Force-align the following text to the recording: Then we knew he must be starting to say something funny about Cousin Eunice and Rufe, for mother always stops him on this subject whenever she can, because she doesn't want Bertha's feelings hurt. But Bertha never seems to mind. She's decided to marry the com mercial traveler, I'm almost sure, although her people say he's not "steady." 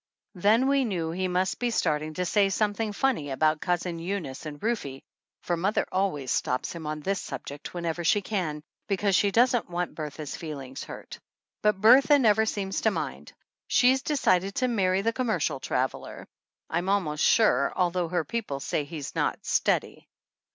Then 0.33 0.67
we 0.67 0.83
knew 0.83 1.11
he 1.11 1.27
must 1.27 1.59
be 1.59 1.69
starting 1.69 2.15
to 2.15 2.25
say 2.25 2.49
something 2.49 2.91
funny 2.91 3.29
about 3.29 3.61
Cousin 3.61 3.99
Eunice 3.99 4.47
and 4.47 4.57
Rufe, 4.59 4.99
for 5.43 5.55
mother 5.55 5.85
always 5.91 6.31
stops 6.31 6.73
him 6.73 6.87
on 6.87 7.01
this 7.01 7.21
subject 7.21 7.75
whenever 7.75 8.03
she 8.03 8.19
can, 8.23 8.63
because 8.87 9.15
she 9.15 9.29
doesn't 9.29 9.69
want 9.69 9.93
Bertha's 9.93 10.35
feelings 10.35 10.85
hurt. 10.85 11.19
But 11.61 11.81
Bertha 11.81 12.17
never 12.17 12.47
seems 12.47 12.81
to 12.81 12.89
mind. 12.89 13.33
She's 13.67 14.01
decided 14.01 14.55
to 14.55 14.67
marry 14.67 15.03
the 15.03 15.13
com 15.13 15.27
mercial 15.27 15.61
traveler, 15.61 16.27
I'm 16.67 16.89
almost 16.89 17.23
sure, 17.23 17.71
although 17.75 18.07
her 18.07 18.25
people 18.25 18.59
say 18.59 18.85
he's 18.85 19.13
not 19.13 19.45
"steady." 19.45 20.07